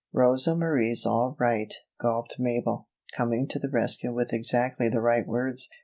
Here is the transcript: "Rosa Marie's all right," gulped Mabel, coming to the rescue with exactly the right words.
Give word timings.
"Rosa 0.13 0.55
Marie's 0.55 1.05
all 1.05 1.35
right," 1.39 1.71
gulped 1.99 2.37
Mabel, 2.39 2.87
coming 3.15 3.47
to 3.49 3.59
the 3.59 3.69
rescue 3.69 4.11
with 4.11 4.33
exactly 4.33 4.89
the 4.89 4.99
right 4.99 5.27
words. 5.27 5.69